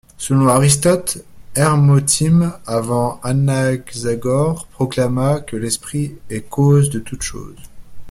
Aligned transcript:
Selon 0.17 0.47
Aristote, 0.47 1.23
Hermotime, 1.55 2.53
avant 2.65 3.19
Anaxagore, 3.21 4.67
proclama 4.71 5.41
que 5.41 5.55
l'esprit 5.57 6.15
est 6.31 6.41
cause 6.49 6.89
de 6.89 6.97
toutes 6.97 7.21
choses. 7.21 7.55